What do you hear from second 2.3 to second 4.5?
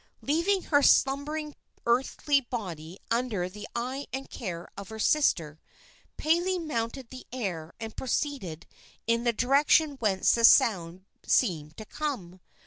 body under the eye and